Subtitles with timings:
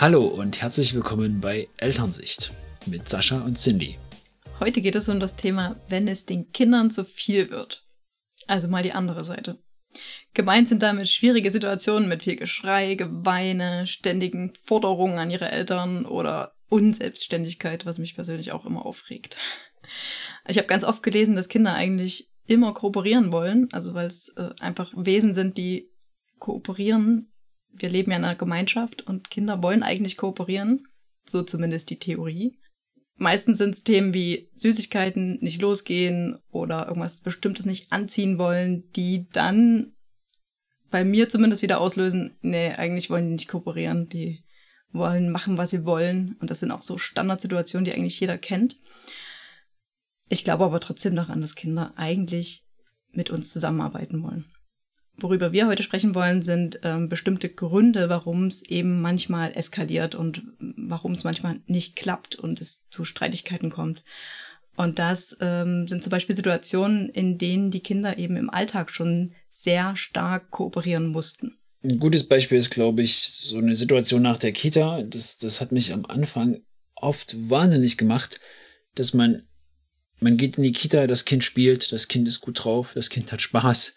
[0.00, 2.54] Hallo und herzlich willkommen bei Elternsicht
[2.86, 3.98] mit Sascha und Cindy.
[4.58, 7.84] Heute geht es um das Thema, wenn es den Kindern zu viel wird.
[8.46, 9.62] Also mal die andere Seite.
[10.32, 16.54] Gemeint sind damit schwierige Situationen mit viel Geschrei, Geweine, ständigen Forderungen an ihre Eltern oder
[16.70, 19.36] Unselbstständigkeit, was mich persönlich auch immer aufregt.
[20.48, 24.48] Ich habe ganz oft gelesen, dass Kinder eigentlich immer kooperieren wollen, also weil es äh,
[24.60, 25.90] einfach Wesen sind, die
[26.38, 27.29] kooperieren.
[27.72, 30.86] Wir leben ja in einer Gemeinschaft und Kinder wollen eigentlich kooperieren,
[31.24, 32.58] so zumindest die Theorie.
[33.16, 39.28] Meistens sind es Themen wie Süßigkeiten nicht losgehen oder irgendwas Bestimmtes nicht anziehen wollen, die
[39.32, 39.92] dann
[40.90, 44.42] bei mir zumindest wieder auslösen, nee, eigentlich wollen die nicht kooperieren, die
[44.92, 46.36] wollen machen, was sie wollen.
[46.40, 48.76] Und das sind auch so Standardsituationen, die eigentlich jeder kennt.
[50.28, 52.64] Ich glaube aber trotzdem daran, dass Kinder eigentlich
[53.12, 54.44] mit uns zusammenarbeiten wollen.
[55.22, 60.42] Worüber wir heute sprechen wollen, sind ähm, bestimmte Gründe, warum es eben manchmal eskaliert und
[60.58, 64.02] warum es manchmal nicht klappt und es zu Streitigkeiten kommt.
[64.76, 69.34] Und das ähm, sind zum Beispiel Situationen, in denen die Kinder eben im Alltag schon
[69.48, 71.52] sehr stark kooperieren mussten.
[71.82, 75.02] Ein gutes Beispiel ist, glaube ich, so eine Situation nach der Kita.
[75.02, 76.62] Das, das hat mich am Anfang
[76.94, 78.40] oft wahnsinnig gemacht,
[78.94, 79.42] dass man,
[80.18, 83.32] man geht in die Kita, das Kind spielt, das Kind ist gut drauf, das Kind
[83.32, 83.96] hat Spaß.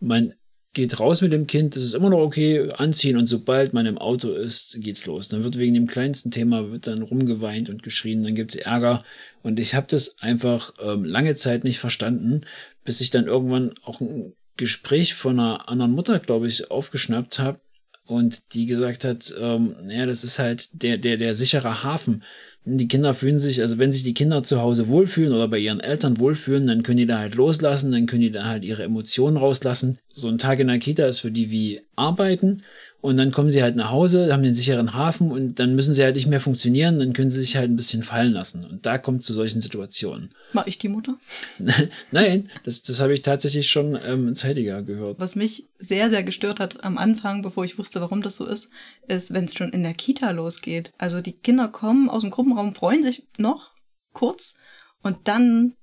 [0.00, 0.34] Man
[0.74, 3.98] geht raus mit dem Kind, das ist immer noch okay, anziehen und sobald man im
[3.98, 5.28] Auto ist, geht's los.
[5.28, 9.04] Dann wird wegen dem kleinsten Thema wird dann rumgeweint und geschrien, dann gibt's Ärger
[9.42, 12.42] und ich habe das einfach ähm, lange Zeit nicht verstanden,
[12.84, 17.60] bis ich dann irgendwann auch ein Gespräch von einer anderen Mutter, glaube ich, aufgeschnappt habe
[18.06, 22.22] und die gesagt hat, ähm, naja, das ist halt der, der, der sichere Hafen.
[22.64, 25.80] Die Kinder fühlen sich, also wenn sich die Kinder zu Hause wohlfühlen oder bei ihren
[25.80, 29.36] Eltern wohlfühlen, dann können die da halt loslassen, dann können die da halt ihre Emotionen
[29.36, 29.98] rauslassen.
[30.12, 32.62] So ein Tag in der Kita ist für die wie Arbeiten
[33.02, 36.04] und dann kommen sie halt nach Hause, haben den sicheren Hafen und dann müssen sie
[36.04, 38.64] halt nicht mehr funktionieren, dann können sie sich halt ein bisschen fallen lassen.
[38.64, 40.30] Und da kommt zu solchen Situationen.
[40.52, 41.18] War ich die Mutter?
[42.12, 45.18] Nein, das, das habe ich tatsächlich schon ähm, zeitiger gehört.
[45.18, 48.70] Was mich sehr, sehr gestört hat am Anfang, bevor ich wusste, warum das so ist,
[49.08, 50.92] ist, wenn es schon in der Kita losgeht.
[50.96, 53.72] Also die Kinder kommen aus dem Gruppenraum, freuen sich noch
[54.12, 54.58] kurz
[55.02, 55.74] und dann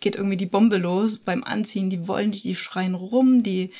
[0.00, 1.88] geht irgendwie die Bombe los beim Anziehen.
[1.88, 3.72] Die wollen nicht, die schreien rum, die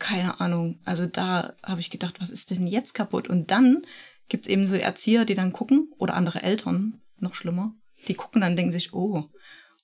[0.00, 0.80] keine Ahnung.
[0.84, 3.28] Also da habe ich gedacht, was ist denn jetzt kaputt?
[3.28, 3.86] Und dann
[4.28, 7.74] gibt's eben so Erzieher, die dann gucken, oder andere Eltern, noch schlimmer,
[8.08, 9.28] die gucken dann denken sich, oh.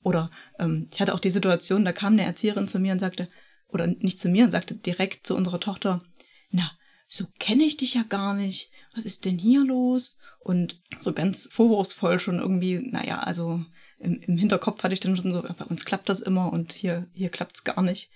[0.03, 3.29] Oder ähm, ich hatte auch die Situation, da kam eine Erzieherin zu mir und sagte,
[3.69, 6.03] oder nicht zu mir und sagte direkt zu unserer Tochter,
[6.51, 6.71] na,
[7.07, 8.71] so kenne ich dich ja gar nicht.
[8.95, 10.17] Was ist denn hier los?
[10.41, 13.65] Und so ganz vorwurfsvoll schon irgendwie, naja, also
[13.99, 17.09] im, im Hinterkopf hatte ich dann schon so, bei uns klappt das immer und hier,
[17.13, 18.11] hier klappt's gar nicht.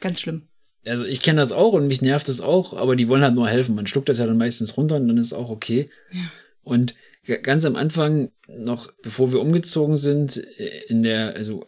[0.00, 0.48] Ganz schlimm
[0.86, 3.48] also ich kenne das auch und mich nervt das auch, aber die wollen halt nur
[3.48, 3.74] helfen.
[3.74, 5.88] Man schluckt das ja dann meistens runter und dann ist es auch okay.
[6.12, 6.20] Ja.
[6.62, 6.94] Und
[7.42, 11.64] ganz am Anfang, noch bevor wir umgezogen sind, äh, in der, also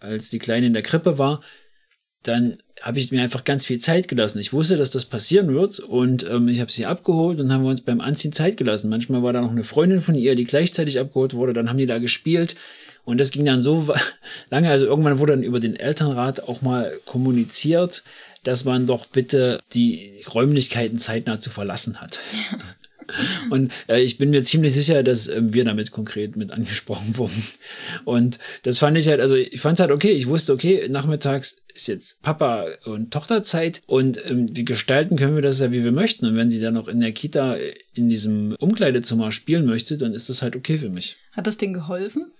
[0.00, 1.42] als die Kleine in der Krippe war,
[2.22, 4.40] dann habe ich mir einfach ganz viel Zeit gelassen.
[4.40, 7.70] Ich wusste, dass das passieren wird und ähm, ich habe sie abgeholt und haben wir
[7.70, 8.90] uns beim Anziehen Zeit gelassen.
[8.90, 11.86] Manchmal war da noch eine Freundin von ihr, die gleichzeitig abgeholt wurde, dann haben die
[11.86, 12.56] da gespielt
[13.04, 13.88] und das ging dann so
[14.50, 18.02] lange, also irgendwann wurde dann über den Elternrat auch mal kommuniziert,
[18.48, 22.18] dass man doch bitte die Räumlichkeiten zeitnah zu verlassen hat.
[22.50, 22.58] Ja.
[23.50, 27.42] Und äh, ich bin mir ziemlich sicher, dass äh, wir damit konkret mit angesprochen wurden.
[28.06, 30.12] Und das fand ich halt, also ich fand es halt okay.
[30.12, 35.42] Ich wusste, okay, nachmittags ist jetzt Papa und Tochterzeit und ähm, wir gestalten können wir
[35.42, 36.24] das ja, wie wir möchten.
[36.24, 37.56] Und wenn sie dann noch in der Kita
[37.92, 41.18] in diesem Umkleidezimmer spielen möchte, dann ist das halt okay für mich.
[41.32, 42.32] Hat das Ding geholfen?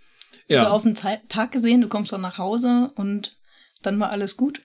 [0.49, 0.61] Ja.
[0.61, 3.37] Also auf den Tag gesehen, du kommst dann nach Hause und
[3.83, 4.63] dann war alles gut?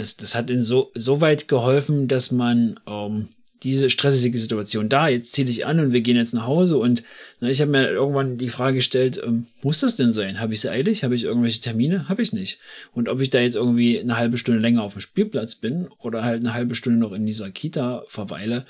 [0.00, 3.28] Das, das hat so, so weit geholfen, dass man ähm,
[3.62, 7.04] diese stressige Situation da, jetzt ziehe ich an und wir gehen jetzt nach Hause und
[7.40, 10.40] na, ich habe mir irgendwann die Frage gestellt, ähm, muss das denn sein?
[10.40, 11.04] Habe ich es eilig?
[11.04, 12.08] Habe ich irgendwelche Termine?
[12.08, 12.60] Habe ich nicht.
[12.92, 16.24] Und ob ich da jetzt irgendwie eine halbe Stunde länger auf dem Spielplatz bin oder
[16.24, 18.66] halt eine halbe Stunde noch in dieser Kita verweile,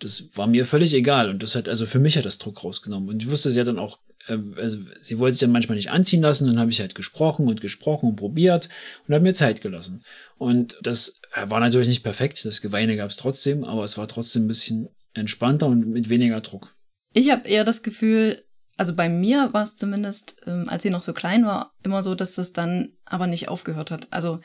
[0.00, 1.30] das war mir völlig egal.
[1.30, 3.08] Und das hat, also für mich hat das Druck rausgenommen.
[3.08, 6.22] Und ich wusste es ja dann auch also sie wollte sich dann manchmal nicht anziehen
[6.22, 8.68] lassen, dann habe ich halt gesprochen und gesprochen und probiert
[9.06, 10.02] und habe mir Zeit gelassen.
[10.38, 14.44] Und das war natürlich nicht perfekt, das Geweine gab es trotzdem, aber es war trotzdem
[14.44, 16.76] ein bisschen entspannter und mit weniger Druck.
[17.14, 18.42] Ich habe eher das Gefühl,
[18.76, 22.14] also bei mir war es zumindest, ähm, als sie noch so klein war, immer so,
[22.14, 24.08] dass das dann aber nicht aufgehört hat.
[24.10, 24.40] Also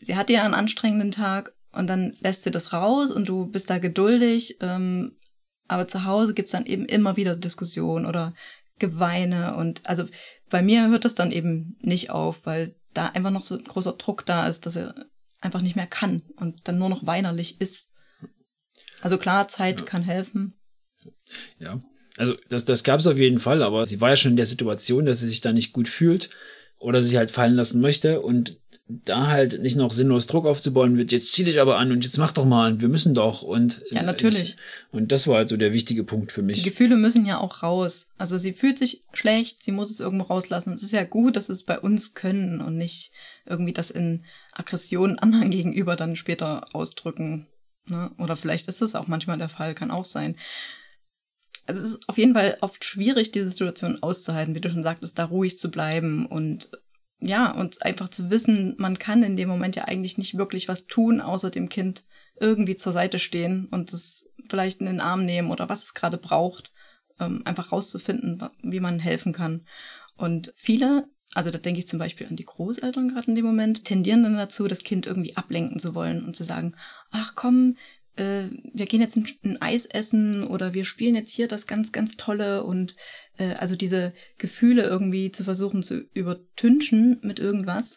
[0.00, 3.70] sie hatte ja einen anstrengenden Tag und dann lässt sie das raus und du bist
[3.70, 5.16] da geduldig, ähm,
[5.68, 8.34] aber zu Hause gibt's dann eben immer wieder Diskussionen oder
[8.78, 10.06] Geweine und also
[10.50, 13.92] bei mir hört das dann eben nicht auf, weil da einfach noch so ein großer
[13.92, 14.94] Druck da ist, dass er
[15.40, 17.90] einfach nicht mehr kann und dann nur noch weinerlich ist.
[19.00, 19.86] Also klar, Zeit ja.
[19.86, 20.54] kann helfen.
[21.58, 21.80] Ja,
[22.16, 24.46] also das, das gab es auf jeden Fall, aber sie war ja schon in der
[24.46, 26.30] Situation, dass sie sich da nicht gut fühlt
[26.78, 31.12] oder sich halt fallen lassen möchte und da halt nicht noch sinnlos Druck aufzubauen wird,
[31.12, 34.02] jetzt zieh dich aber an und jetzt mach doch mal, wir müssen doch und ja
[34.02, 34.56] natürlich ich,
[34.92, 36.62] und das war halt so der wichtige Punkt für mich.
[36.62, 38.06] Die Gefühle müssen ja auch raus.
[38.16, 40.72] Also sie fühlt sich schlecht, sie muss es irgendwo rauslassen.
[40.72, 43.12] Es ist ja gut, dass es bei uns können und nicht
[43.44, 47.46] irgendwie das in Aggression anderen gegenüber dann später ausdrücken.
[47.86, 48.10] Ne?
[48.18, 50.36] Oder vielleicht ist es auch manchmal der Fall, kann auch sein.
[51.68, 55.18] Also es ist auf jeden Fall oft schwierig, diese Situation auszuhalten, wie du schon sagtest,
[55.18, 56.70] da ruhig zu bleiben und
[57.20, 60.86] ja, und einfach zu wissen, man kann in dem Moment ja eigentlich nicht wirklich was
[60.86, 62.04] tun, außer dem Kind
[62.40, 66.16] irgendwie zur Seite stehen und es vielleicht in den Arm nehmen oder was es gerade
[66.16, 66.72] braucht,
[67.20, 69.66] ähm, einfach rauszufinden, wie man helfen kann.
[70.16, 73.84] Und viele, also da denke ich zum Beispiel an die Großeltern gerade in dem Moment,
[73.84, 76.76] tendieren dann dazu, das Kind irgendwie ablenken zu wollen und zu sagen,
[77.10, 77.76] ach komm,
[78.18, 81.92] äh, wir gehen jetzt ein, ein, Eis essen oder wir spielen jetzt hier das ganz,
[81.92, 82.96] ganz Tolle und
[83.38, 87.96] äh, also diese Gefühle irgendwie zu versuchen zu übertünchen mit irgendwas.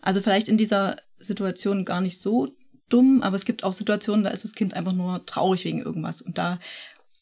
[0.00, 2.48] Also vielleicht in dieser Situation gar nicht so
[2.88, 6.22] dumm, aber es gibt auch Situationen, da ist das Kind einfach nur traurig wegen irgendwas
[6.22, 6.58] und da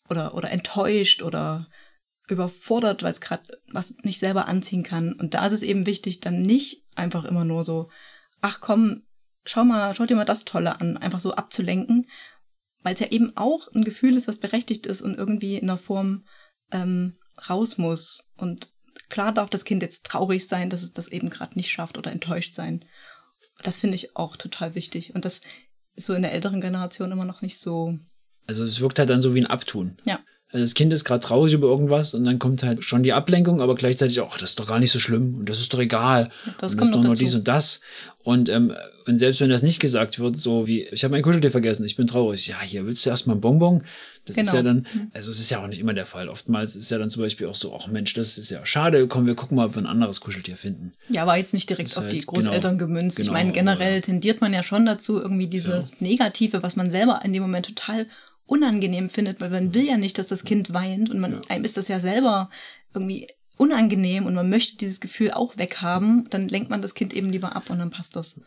[0.08, 1.68] oder oder enttäuscht oder
[2.28, 5.12] überfordert, weil es gerade was nicht selber anziehen kann.
[5.12, 7.88] Und da ist es eben wichtig, dann nicht einfach immer nur so,
[8.40, 9.05] ach komm,
[9.46, 12.06] schau mal, schau dir mal das Tolle an, einfach so abzulenken,
[12.82, 15.76] weil es ja eben auch ein Gefühl ist, was berechtigt ist und irgendwie in der
[15.76, 16.24] Form
[16.70, 18.32] ähm, raus muss.
[18.36, 18.72] Und
[19.08, 22.12] klar darf das Kind jetzt traurig sein, dass es das eben gerade nicht schafft oder
[22.12, 22.84] enttäuscht sein.
[23.62, 25.14] Das finde ich auch total wichtig.
[25.14, 25.40] Und das
[25.94, 27.98] ist so in der älteren Generation immer noch nicht so.
[28.46, 29.96] Also es wirkt halt dann so wie ein Abtun.
[30.04, 30.20] Ja.
[30.60, 33.74] Das Kind ist gerade traurig über irgendwas und dann kommt halt schon die Ablenkung, aber
[33.74, 36.30] gleichzeitig auch, das ist doch gar nicht so schlimm und das ist doch egal.
[36.60, 37.24] Das und das ist doch nur dazu.
[37.24, 37.80] dies und das.
[38.22, 38.74] Und, ähm,
[39.06, 41.94] und selbst wenn das nicht gesagt wird, so wie, ich habe mein Kuscheltier vergessen, ich
[41.96, 42.48] bin traurig.
[42.48, 43.84] Ja, hier willst du erstmal ein Bonbon.
[44.24, 44.56] Das ist Genau.
[44.56, 46.28] ja dann, also es ist ja auch nicht immer der Fall.
[46.28, 49.26] Oftmals ist ja dann zum Beispiel auch so, ach Mensch, das ist ja schade, komm,
[49.26, 50.94] wir gucken mal, ob wir ein anderes Kuscheltier finden.
[51.08, 53.20] Ja, war jetzt nicht direkt ist auf die halt- Großeltern genau, gemünzt.
[53.20, 56.90] ich genau, meine, generell aber- tendiert man ja schon dazu, irgendwie dieses Negative, was man
[56.90, 58.06] selber in dem Moment total
[58.46, 61.76] unangenehm findet, weil man will ja nicht, dass das Kind weint und man, einem ist
[61.76, 62.50] das ja selber
[62.94, 67.30] irgendwie unangenehm und man möchte dieses Gefühl auch weghaben, dann lenkt man das Kind eben
[67.30, 68.40] lieber ab und dann passt das.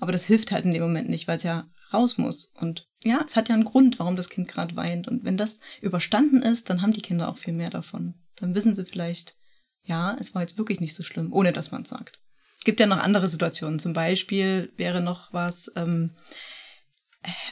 [0.00, 2.52] Aber das hilft halt in dem Moment nicht, weil es ja raus muss.
[2.60, 5.08] Und ja, es hat ja einen Grund, warum das Kind gerade weint.
[5.08, 8.14] Und wenn das überstanden ist, dann haben die Kinder auch viel mehr davon.
[8.36, 9.36] Dann wissen sie vielleicht,
[9.82, 12.20] ja, es war jetzt wirklich nicht so schlimm, ohne dass man es sagt.
[12.58, 13.78] Es gibt ja noch andere Situationen.
[13.78, 16.16] Zum Beispiel wäre noch was, ähm,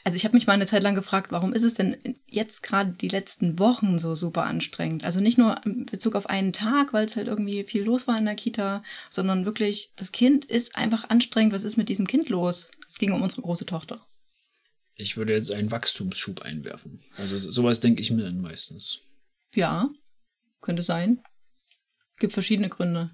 [0.04, 1.96] also ich habe mich mal eine Zeit lang gefragt, warum ist es denn
[2.26, 5.04] jetzt gerade die letzten Wochen so super anstrengend?
[5.04, 8.16] Also nicht nur in Bezug auf einen Tag, weil es halt irgendwie viel los war
[8.16, 11.52] in der Kita, sondern wirklich, das Kind ist einfach anstrengend.
[11.52, 12.70] Was ist mit diesem Kind los?
[12.88, 14.04] Es ging um unsere große Tochter.
[14.94, 17.02] Ich würde jetzt einen Wachstumsschub einwerfen.
[17.16, 19.00] Also sowas denke ich mir dann meistens.
[19.54, 19.90] Ja,
[20.60, 21.20] könnte sein.
[22.18, 23.10] Gibt verschiedene Gründe.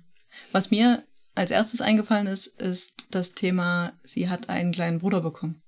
[0.52, 5.62] Was mir als erstes eingefallen ist, ist das Thema, sie hat einen kleinen Bruder bekommen.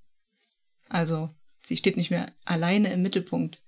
[0.95, 1.29] Also,
[1.61, 3.59] sie steht nicht mehr alleine im Mittelpunkt.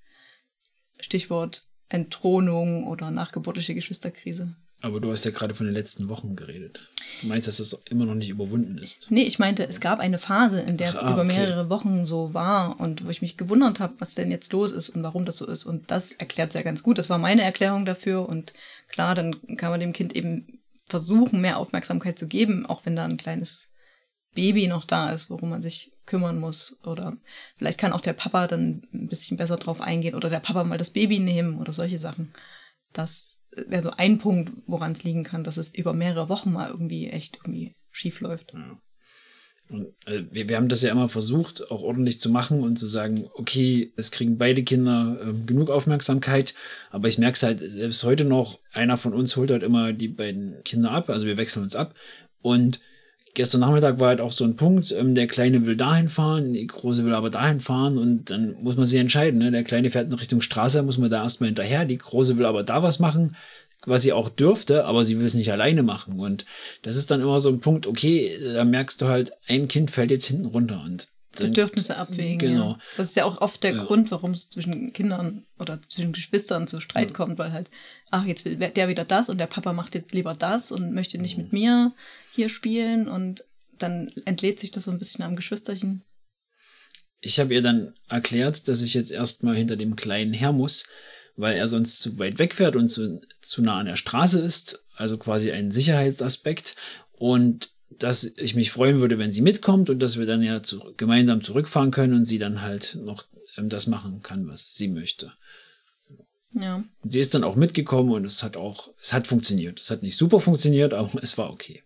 [1.01, 4.55] Stichwort Entthronung oder nachgeburtliche Geschwisterkrise.
[4.81, 6.93] Aber du hast ja gerade von den letzten Wochen geredet.
[7.21, 9.11] Du meinst, dass das immer noch nicht überwunden ist.
[9.11, 11.37] Nee, ich meinte, es gab eine Phase, in der es Ach, ah, über okay.
[11.37, 14.91] mehrere Wochen so war und wo ich mich gewundert habe, was denn jetzt los ist
[14.91, 15.65] und warum das so ist.
[15.65, 16.97] Und das erklärt sehr ganz gut.
[16.97, 18.29] Das war meine Erklärung dafür.
[18.29, 18.53] Und
[18.87, 23.05] klar, dann kann man dem Kind eben versuchen, mehr Aufmerksamkeit zu geben, auch wenn da
[23.05, 23.67] ein kleines
[24.37, 26.79] Baby noch da ist, worum man sich kümmern muss.
[26.85, 27.17] Oder
[27.57, 30.79] vielleicht kann auch der Papa dann ein bisschen besser drauf eingehen oder der Papa mal
[30.79, 32.33] das Baby nehmen oder solche Sachen.
[32.93, 36.71] Das wäre so ein Punkt, woran es liegen kann, dass es über mehrere Wochen mal
[36.71, 38.55] irgendwie echt irgendwie schief läuft.
[39.69, 42.87] Und, äh, wir, wir haben das ja immer versucht, auch ordentlich zu machen und zu
[42.87, 46.55] sagen, okay, es kriegen beide Kinder ähm, genug Aufmerksamkeit,
[46.91, 50.09] aber ich merke es halt selbst heute noch, einer von uns holt halt immer die
[50.09, 51.95] beiden Kinder ab, also wir wechseln uns ab
[52.43, 52.81] und
[53.37, 56.67] gestern Nachmittag war halt auch so ein Punkt, ähm, der Kleine will dahin fahren, die
[56.67, 59.53] Große will aber dahin fahren und dann muss man sich entscheiden, ne?
[59.53, 62.65] der Kleine fährt in Richtung Straße, muss man da erstmal hinterher, die Große will aber
[62.65, 63.37] da was machen,
[63.85, 66.19] was sie auch dürfte, aber sie will es nicht alleine machen.
[66.19, 66.47] Und
[66.83, 70.11] das ist dann immer so ein Punkt, okay, da merkst du halt, ein Kind fällt
[70.11, 71.09] jetzt hinten runter und
[71.45, 72.39] Bedürfnisse abwägen.
[72.39, 72.71] Genau.
[72.73, 72.79] Ja.
[72.97, 73.85] Das ist ja auch oft der Ja.
[73.85, 77.71] Grund, warum es zwischen Kindern oder zwischen Geschwistern zu Streit kommt, weil halt,
[78.11, 81.19] ach, jetzt will der wieder das und der Papa macht jetzt lieber das und möchte
[81.19, 81.93] nicht mit mir
[82.33, 83.45] hier spielen und
[83.79, 86.03] dann entlädt sich das so ein bisschen am Geschwisterchen.
[87.21, 90.87] ich habe ihr dann erklärt, dass ich jetzt erstmal hinter dem Kleinen her muss,
[91.37, 95.19] weil er sonst zu weit wegfährt und zu, zu nah an der Straße ist, also
[95.19, 96.77] quasi ein Sicherheitsaspekt
[97.13, 100.95] und dass ich mich freuen würde, wenn sie mitkommt und dass wir dann ja zu,
[100.97, 103.25] gemeinsam zurückfahren können und sie dann halt noch
[103.57, 105.33] ähm, das machen kann, was sie möchte.
[106.53, 106.85] Ja.
[107.03, 109.79] Und sie ist dann auch mitgekommen und es hat auch, es hat funktioniert.
[109.79, 111.83] Es hat nicht super funktioniert, aber es war okay.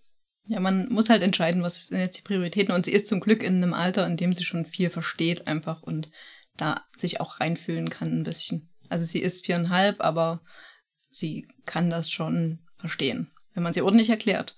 [0.46, 2.74] Ja, man muss halt entscheiden, was sind jetzt die Prioritäten.
[2.74, 5.82] Und sie ist zum Glück in einem Alter, in dem sie schon viel versteht einfach
[5.82, 6.08] und
[6.56, 8.68] da sich auch reinfühlen kann ein bisschen.
[8.88, 10.42] Also sie ist viereinhalb, aber
[11.10, 14.56] sie kann das schon verstehen, wenn man sie ordentlich erklärt.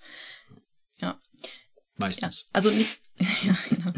[2.03, 2.41] Meistens.
[2.41, 2.99] Ja, also nicht.
[3.43, 3.93] ja, genau.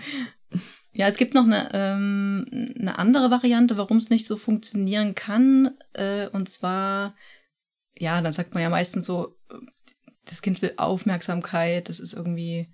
[0.91, 2.45] Ja, es gibt noch eine, ähm,
[2.79, 5.77] eine andere Variante, warum es nicht so funktionieren kann.
[5.91, 7.17] Äh, und zwar,
[7.97, 9.37] ja, dann sagt man ja meistens so,
[10.23, 12.73] das Kind will Aufmerksamkeit, das ist irgendwie,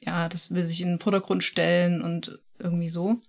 [0.00, 3.20] ja, das will sich in den Vordergrund stellen und irgendwie so.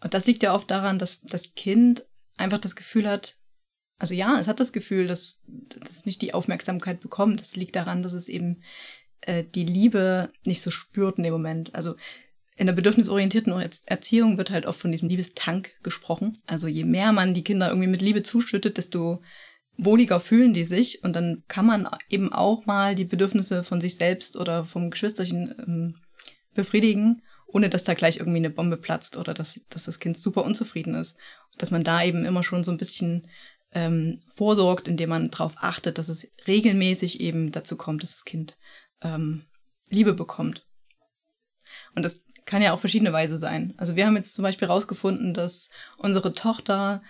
[0.00, 2.04] Und das liegt ja oft daran, dass das Kind
[2.36, 3.38] einfach das Gefühl hat,
[3.98, 5.42] also ja, es hat das Gefühl, dass
[5.88, 7.40] es nicht die Aufmerksamkeit bekommt.
[7.40, 8.62] Das liegt daran, dass es eben
[9.22, 11.74] äh, die Liebe nicht so spürt in dem Moment.
[11.74, 11.94] Also
[12.56, 13.54] in der bedürfnisorientierten
[13.86, 16.42] Erziehung wird halt oft von diesem Liebestank gesprochen.
[16.46, 19.22] Also je mehr man die Kinder irgendwie mit Liebe zuschüttet, desto
[19.78, 21.02] wohliger fühlen die sich.
[21.02, 25.54] Und dann kann man eben auch mal die Bedürfnisse von sich selbst oder vom Geschwisterchen
[25.58, 25.96] ähm,
[26.54, 30.44] befriedigen, ohne dass da gleich irgendwie eine Bombe platzt oder dass, dass das Kind super
[30.44, 31.16] unzufrieden ist.
[31.56, 33.26] Dass man da eben immer schon so ein bisschen
[33.72, 38.56] ähm, vorsorgt, indem man darauf achtet, dass es regelmäßig eben dazu kommt, dass das Kind
[39.02, 39.44] ähm,
[39.88, 40.66] Liebe bekommt.
[41.94, 43.74] Und das kann ja auch verschiedene Weise sein.
[43.76, 47.02] Also wir haben jetzt zum Beispiel herausgefunden, dass unsere Tochter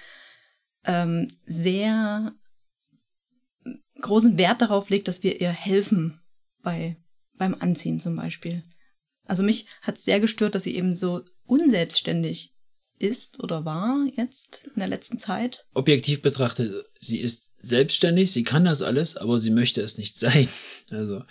[0.84, 2.34] ähm, sehr
[4.00, 6.20] großen Wert darauf legt, dass wir ihr helfen
[6.62, 6.96] bei
[7.40, 8.62] beim Anziehen zum Beispiel.
[9.24, 12.54] Also mich hat sehr gestört, dass sie eben so unselbstständig
[12.98, 15.64] ist oder war jetzt in der letzten Zeit.
[15.72, 20.48] Objektiv betrachtet, sie ist selbstständig, sie kann das alles, aber sie möchte es nicht sein.
[20.90, 21.22] Also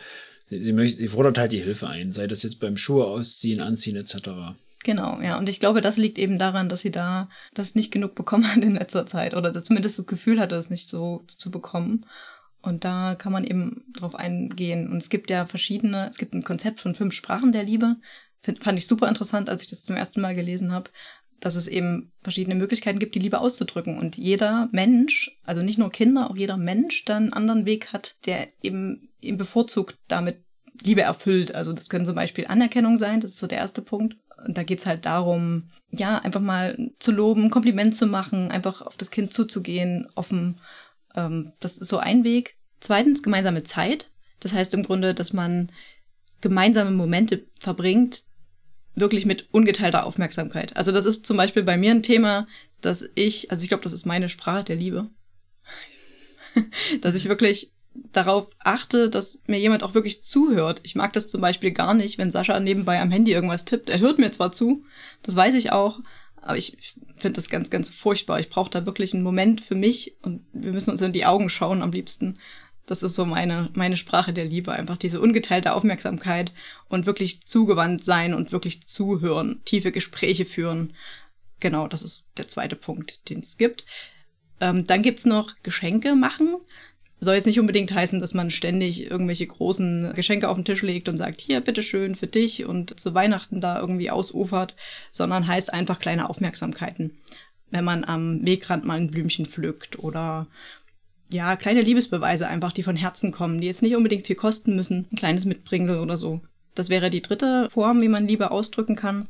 [0.50, 3.62] Sie, sie, möchte, sie fordert halt die Hilfe ein, sei das jetzt beim Schuhe ausziehen,
[3.62, 4.56] anziehen etc.
[4.84, 5.38] Genau, ja.
[5.38, 8.64] Und ich glaube, das liegt eben daran, dass sie da das nicht genug bekommen hat
[8.64, 12.06] in letzter Zeit oder zumindest das Gefühl hatte, es nicht so zu bekommen.
[12.62, 14.90] Und da kann man eben drauf eingehen.
[14.90, 17.98] Und es gibt ja verschiedene, es gibt ein Konzept von fünf Sprachen der Liebe.
[18.42, 20.90] Find, fand ich super interessant, als ich das zum ersten Mal gelesen habe,
[21.40, 23.98] dass es eben verschiedene Möglichkeiten gibt, die Liebe auszudrücken.
[23.98, 28.16] Und jeder Mensch, also nicht nur Kinder, auch jeder Mensch dann einen anderen Weg hat,
[28.26, 30.44] der eben ihm bevorzugt damit
[30.82, 31.54] Liebe erfüllt.
[31.56, 34.18] Also das können zum Beispiel Anerkennung sein, das ist so der erste Punkt.
[34.46, 38.96] Und da geht's halt darum, ja, einfach mal zu loben, Kompliment zu machen, einfach auf
[38.96, 40.62] das Kind zuzugehen, offen.
[41.16, 42.56] Ähm, das ist so ein Weg.
[42.80, 44.12] Zweitens, gemeinsame Zeit.
[44.40, 45.72] Das heißt im Grunde, dass man
[46.40, 48.24] gemeinsame Momente verbringt,
[48.96, 50.76] wirklich mit ungeteilter Aufmerksamkeit.
[50.78, 52.48] Also das ist zum Beispiel bei mir ein Thema,
[52.82, 55.10] dass ich, also ich glaube, das ist meine Sprache der Liebe,
[57.02, 57.74] dass ich wirklich
[58.12, 60.82] darauf achte, dass mir jemand auch wirklich zuhört.
[60.84, 63.90] Ich mag das zum Beispiel gar nicht, wenn Sascha nebenbei am Handy irgendwas tippt.
[63.90, 64.84] Er hört mir zwar zu,
[65.24, 66.00] das weiß ich auch,
[66.42, 68.40] aber ich finde das ganz, ganz furchtbar.
[68.40, 71.50] Ich brauche da wirklich einen Moment für mich und wir müssen uns in die Augen
[71.50, 72.40] schauen am liebsten.
[72.86, 76.52] Das ist so meine, meine Sprache der Liebe, einfach diese ungeteilte Aufmerksamkeit
[76.88, 80.94] und wirklich zugewandt sein und wirklich zuhören, tiefe Gespräche führen.
[81.60, 83.86] Genau, das ist der zweite Punkt, den es gibt.
[84.60, 86.58] Ähm, dann gibt's noch Geschenke machen.
[87.22, 91.10] Soll jetzt nicht unbedingt heißen, dass man ständig irgendwelche großen Geschenke auf den Tisch legt
[91.10, 94.76] und sagt, hier, bitteschön für dich und zu Weihnachten da irgendwie ausufert,
[95.12, 97.18] sondern heißt einfach kleine Aufmerksamkeiten.
[97.72, 100.48] Wenn man am Wegrand mal ein Blümchen pflückt oder
[101.32, 105.08] ja, kleine Liebesbeweise einfach, die von Herzen kommen, die jetzt nicht unbedingt viel kosten müssen,
[105.12, 106.42] ein kleines Mitbringsel oder so.
[106.74, 109.28] Das wäre die dritte Form, wie man Liebe ausdrücken kann.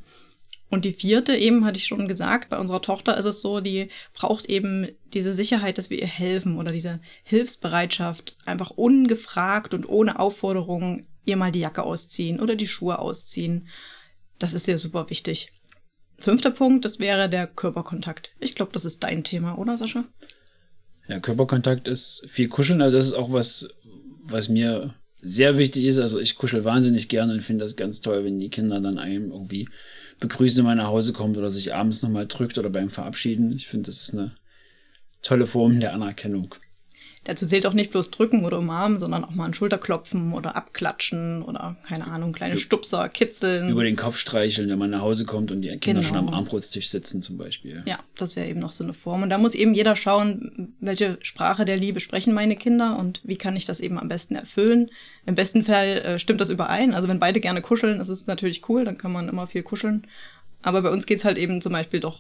[0.70, 3.90] Und die vierte eben, hatte ich schon gesagt, bei unserer Tochter ist es so, die
[4.14, 10.20] braucht eben diese Sicherheit, dass wir ihr helfen oder diese Hilfsbereitschaft, einfach ungefragt und ohne
[10.20, 13.68] Aufforderung ihr mal die Jacke ausziehen oder die Schuhe ausziehen.
[14.38, 15.52] Das ist ihr super wichtig.
[16.20, 18.32] Fünfter Punkt, das wäre der Körperkontakt.
[18.40, 20.04] Ich glaube, das ist dein Thema, oder Sascha?
[21.08, 22.82] Ja, Körperkontakt ist viel Kuscheln.
[22.82, 23.70] Also das ist auch was,
[24.24, 26.00] was mir sehr wichtig ist.
[26.00, 29.32] Also ich kuschel wahnsinnig gerne und finde das ganz toll, wenn die Kinder dann einem
[29.32, 29.68] irgendwie
[30.20, 33.54] begrüßen, wenn man nach Hause kommt oder sich abends nochmal drückt oder beim Verabschieden.
[33.54, 34.36] Ich finde, das ist eine
[35.22, 36.56] tolle Form der Anerkennung.
[37.26, 41.42] Dazu zählt auch nicht bloß drücken oder umarmen, sondern auch mal ein Schulterklopfen oder abklatschen
[41.44, 43.70] oder, keine Ahnung, kleine Stupser, kitzeln.
[43.70, 46.04] Über den Kopf streicheln, wenn man nach Hause kommt und die Kinder genau.
[46.04, 47.84] schon am Armbrotstisch sitzen zum Beispiel.
[47.86, 49.24] Ja, das wäre eben noch so eine Form.
[49.24, 53.38] Und da muss eben jeder schauen, welche Sprache der Liebe sprechen meine Kinder und wie
[53.38, 54.90] kann ich das eben am besten erfüllen.
[55.26, 56.94] Im besten Fall äh, stimmt das überein.
[56.94, 60.08] Also wenn beide gerne kuscheln, ist es natürlich cool, dann kann man immer viel kuscheln.
[60.62, 62.20] Aber bei uns geht's halt eben zum Beispiel doch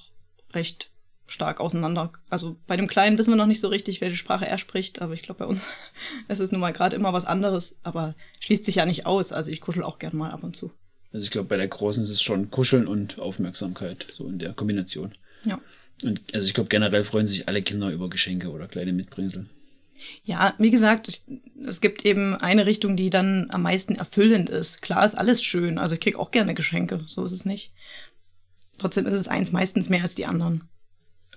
[0.53, 0.91] recht
[1.29, 2.11] stark auseinander.
[2.29, 5.13] Also bei dem Kleinen wissen wir noch nicht so richtig, welche Sprache er spricht, aber
[5.13, 5.69] ich glaube, bei uns
[6.27, 9.31] ist es nun mal gerade immer was anderes, aber schließt sich ja nicht aus.
[9.31, 10.71] Also ich kuschel auch gern mal ab und zu.
[11.11, 14.53] Also ich glaube, bei der Großen ist es schon Kuscheln und Aufmerksamkeit, so in der
[14.53, 15.13] Kombination.
[15.43, 15.59] Ja.
[16.03, 19.47] Und also ich glaube, generell freuen sich alle Kinder über Geschenke oder kleine Mitbringsel.
[20.23, 21.23] Ja, wie gesagt, ich,
[21.65, 24.81] es gibt eben eine Richtung, die dann am meisten erfüllend ist.
[24.81, 27.73] Klar ist alles schön, also ich krieg auch gerne Geschenke, so ist es nicht.
[28.77, 30.69] Trotzdem ist es eins meistens mehr als die anderen.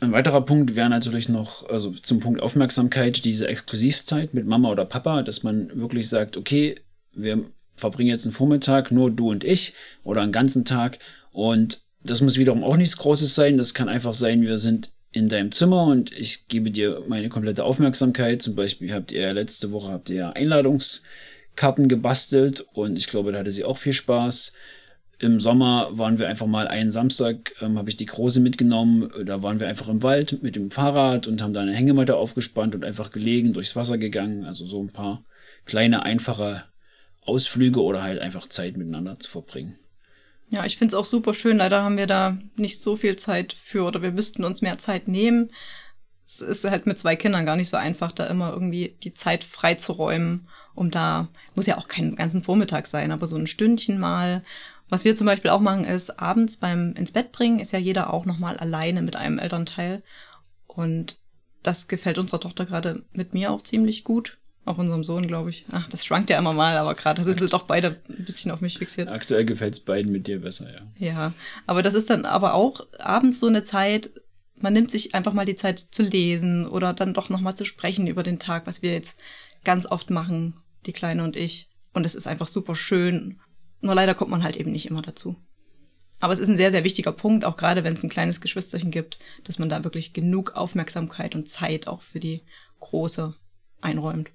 [0.03, 4.85] Ein weiterer Punkt wäre natürlich noch, also zum Punkt Aufmerksamkeit, diese Exklusivzeit mit Mama oder
[4.85, 6.75] Papa, dass man wirklich sagt, okay,
[7.13, 7.45] wir
[7.77, 10.99] verbringen jetzt einen Vormittag, nur du und ich, oder einen ganzen Tag.
[11.31, 13.59] Und das muss wiederum auch nichts Großes sein.
[13.59, 17.63] Das kann einfach sein, wir sind in deinem Zimmer und ich gebe dir meine komplette
[17.63, 18.43] Aufmerksamkeit.
[18.43, 23.53] Zum Beispiel habt ihr letzte Woche habt ihr Einladungskarten gebastelt und ich glaube, da hatte
[23.53, 24.53] sie auch viel Spaß.
[25.23, 29.09] Im Sommer waren wir einfach mal einen Samstag, ähm, habe ich die Große mitgenommen.
[29.25, 32.75] Da waren wir einfach im Wald mit dem Fahrrad und haben da eine Hängematte aufgespannt
[32.75, 34.45] und einfach gelegen, durchs Wasser gegangen.
[34.45, 35.23] Also so ein paar
[35.65, 36.65] kleine, einfache
[37.21, 39.79] Ausflüge oder halt einfach Zeit miteinander zu verbringen.
[40.49, 41.59] Ja, ich finde es auch super schön.
[41.59, 45.07] Leider haben wir da nicht so viel Zeit für oder wir müssten uns mehr Zeit
[45.07, 45.53] nehmen.
[46.27, 49.45] Es ist halt mit zwei Kindern gar nicht so einfach, da immer irgendwie die Zeit
[49.45, 54.43] freizuräumen, um da, muss ja auch keinen ganzen Vormittag sein, aber so ein Stündchen mal.
[54.93, 58.13] Was wir zum Beispiel auch machen, ist abends beim ins Bett bringen, ist ja jeder
[58.13, 60.03] auch nochmal alleine mit einem Elternteil.
[60.67, 61.17] Und
[61.63, 64.37] das gefällt unserer Tochter gerade mit mir auch ziemlich gut.
[64.67, 65.65] Auch unserem Sohn, glaube ich.
[65.73, 68.61] Ach, das schwankt ja immer mal, aber gerade sind sie doch beide ein bisschen auf
[68.61, 69.09] mich fixiert.
[69.09, 70.83] Aktuell gefällt es beiden mit dir besser, ja.
[70.99, 71.33] Ja,
[71.67, 74.11] aber das ist dann aber auch abends so eine Zeit,
[74.57, 78.09] man nimmt sich einfach mal die Zeit zu lesen oder dann doch nochmal zu sprechen
[78.09, 79.19] über den Tag, was wir jetzt
[79.65, 80.53] ganz oft machen,
[80.85, 81.71] die Kleine und ich.
[81.95, 83.39] Und es ist einfach super schön.
[83.83, 85.37] Nur leider kommt man halt eben nicht immer dazu.
[86.21, 88.91] Aber es ist ein sehr, sehr wichtiger Punkt, auch gerade wenn es ein kleines Geschwisterchen
[88.91, 92.43] gibt, dass man da wirklich genug Aufmerksamkeit und Zeit auch für die
[92.81, 93.35] Große
[93.81, 94.31] einräumt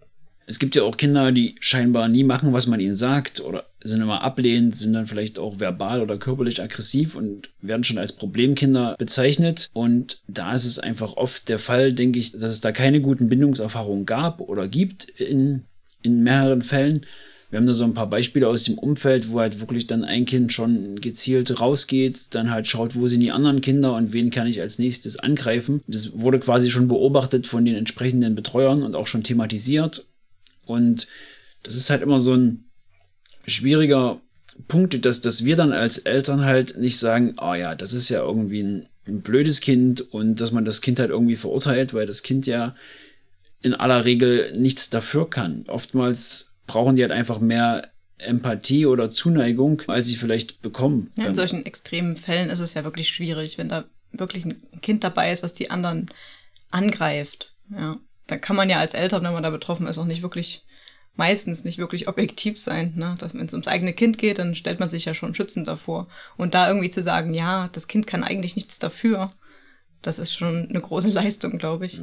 [0.49, 4.01] es gibt ja auch Kinder, die scheinbar nie machen, was man ihnen sagt oder sind
[4.01, 8.95] immer ablehnend, sind dann vielleicht auch verbal oder körperlich aggressiv und werden schon als Problemkinder
[8.97, 9.67] bezeichnet.
[9.73, 13.27] Und da ist es einfach oft der Fall, denke ich, dass es da keine guten
[13.27, 15.65] Bindungserfahrungen gab oder gibt in,
[16.01, 17.05] in mehreren Fällen.
[17.49, 20.25] Wir haben da so ein paar Beispiele aus dem Umfeld, wo halt wirklich dann ein
[20.25, 24.47] Kind schon gezielt rausgeht, dann halt schaut, wo sind die anderen Kinder und wen kann
[24.47, 25.81] ich als nächstes angreifen.
[25.87, 30.07] Das wurde quasi schon beobachtet von den entsprechenden Betreuern und auch schon thematisiert.
[30.65, 31.07] Und
[31.63, 32.65] das ist halt immer so ein
[33.45, 34.19] schwieriger
[34.67, 38.09] Punkt, dass, dass wir dann als Eltern halt nicht sagen, ah oh ja, das ist
[38.09, 42.07] ja irgendwie ein, ein blödes Kind und dass man das Kind halt irgendwie verurteilt, weil
[42.07, 42.75] das Kind ja
[43.61, 45.63] in aller Regel nichts dafür kann.
[45.67, 51.11] Oftmals brauchen die halt einfach mehr Empathie oder Zuneigung, als sie vielleicht bekommen.
[51.17, 55.03] Ja, in solchen extremen Fällen ist es ja wirklich schwierig, wenn da wirklich ein Kind
[55.03, 56.07] dabei ist, was die anderen
[56.69, 57.53] angreift.
[57.69, 60.65] Ja da kann man ja als Eltern, wenn man da betroffen ist, auch nicht wirklich,
[61.15, 62.93] meistens nicht wirklich objektiv sein.
[62.95, 63.15] Ne?
[63.17, 66.07] Dass wenn es ums eigene Kind geht, dann stellt man sich ja schon schützend davor.
[66.35, 69.31] Und da irgendwie zu sagen, ja, das Kind kann eigentlich nichts dafür,
[70.01, 72.01] das ist schon eine große Leistung, glaube ich.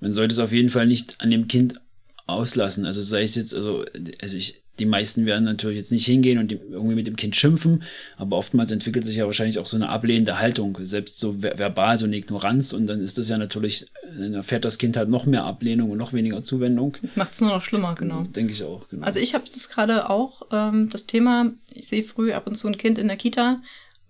[0.00, 1.80] Man sollte es auf jeden Fall nicht an dem Kind
[2.26, 2.86] auslassen.
[2.86, 3.84] Also sei es jetzt, also,
[4.20, 7.82] also ich, die meisten werden natürlich jetzt nicht hingehen und irgendwie mit dem Kind schimpfen,
[8.16, 12.06] aber oftmals entwickelt sich ja wahrscheinlich auch so eine ablehnende Haltung, selbst so verbal, so
[12.06, 13.86] eine Ignoranz und dann ist das ja natürlich,
[14.18, 16.96] dann erfährt das Kind halt noch mehr Ablehnung und noch weniger Zuwendung.
[17.14, 18.22] Macht es nur noch schlimmer, genau.
[18.24, 19.06] Denke ich auch, genau.
[19.06, 22.66] Also ich habe das gerade auch, ähm, das Thema, ich sehe früh ab und zu
[22.66, 23.60] ein Kind in der Kita,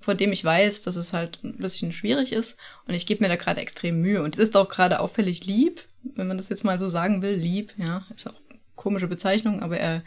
[0.00, 3.28] von dem ich weiß, dass es halt ein bisschen schwierig ist und ich gebe mir
[3.28, 5.82] da gerade extrem Mühe und es ist auch gerade auffällig lieb,
[6.14, 9.62] wenn man das jetzt mal so sagen will, lieb, ja, ist auch eine komische Bezeichnung,
[9.62, 10.02] aber er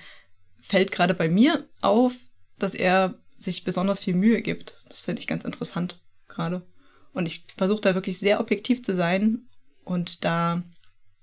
[0.59, 2.13] fällt gerade bei mir auf,
[2.59, 4.81] dass er sich besonders viel Mühe gibt.
[4.89, 6.65] Das finde ich ganz interessant gerade.
[7.13, 9.47] Und ich versuche da wirklich sehr objektiv zu sein
[9.83, 10.63] und da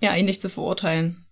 [0.01, 1.27] ja ihn nicht zu verurteilen.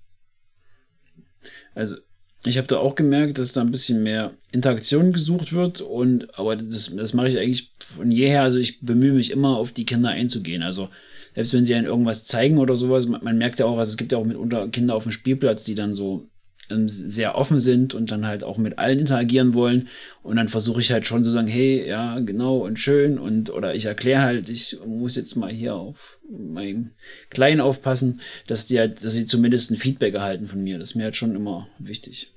[1.74, 1.96] Also
[2.44, 6.56] ich habe da auch gemerkt, dass da ein bisschen mehr Interaktion gesucht wird und aber
[6.56, 8.42] das, das mache ich eigentlich von jeher.
[8.42, 10.62] Also ich bemühe mich immer auf die Kinder einzugehen.
[10.62, 10.88] Also
[11.34, 13.96] selbst wenn sie einen irgendwas zeigen oder sowas, man, man merkt ja auch, also es
[13.96, 16.28] gibt ja auch mitunter Kinder auf dem Spielplatz, die dann so
[16.68, 19.88] sehr offen sind und dann halt auch mit allen interagieren wollen.
[20.22, 23.18] Und dann versuche ich halt schon zu sagen, hey, ja, genau und schön.
[23.18, 26.92] Und oder ich erkläre halt, ich muss jetzt mal hier auf meinen
[27.30, 30.78] Kleinen aufpassen, dass die halt, dass sie zumindest ein Feedback erhalten von mir.
[30.78, 32.32] Das ist mir halt schon immer wichtig.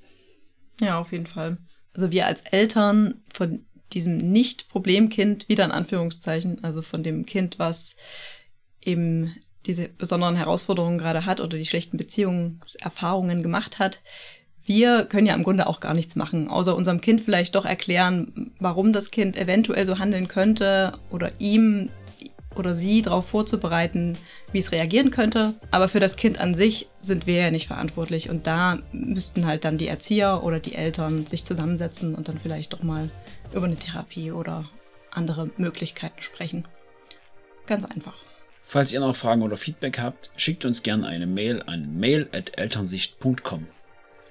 [0.82, 1.58] Ja, auf jeden Fall.
[1.94, 7.96] Also wir als Eltern von diesem Nicht-Problemkind, wieder in Anführungszeichen, also von dem Kind, was
[8.84, 9.34] eben
[9.66, 14.02] diese besonderen Herausforderungen gerade hat oder die schlechten Beziehungserfahrungen gemacht hat.
[14.64, 18.52] Wir können ja im Grunde auch gar nichts machen, außer unserem Kind vielleicht doch erklären,
[18.60, 21.90] warum das Kind eventuell so handeln könnte oder ihm
[22.56, 24.18] oder sie darauf vorzubereiten,
[24.52, 25.54] wie es reagieren könnte.
[25.72, 29.66] Aber für das Kind an sich sind wir ja nicht verantwortlich und da müssten halt
[29.66, 33.10] dann die Erzieher oder die Eltern sich zusammensetzen und dann vielleicht doch mal
[33.54, 34.70] über eine Therapie oder
[35.12, 36.66] andere Möglichkeiten sprechen.
[37.66, 38.16] Ganz einfach.
[38.68, 43.68] Falls ihr noch Fragen oder Feedback habt, schickt uns gerne eine Mail an mail.elternsicht.com.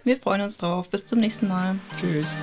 [0.02, 0.90] Wir freuen uns drauf.
[0.90, 1.76] Bis zum nächsten Mal.
[1.98, 2.36] Tschüss.